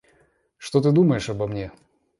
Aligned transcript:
Что 0.57 0.81
ты 0.81 0.91
думаешь 0.91 1.29
обо 1.29 1.45
мне? 1.45 1.69